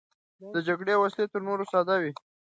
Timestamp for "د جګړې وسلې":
0.53-1.25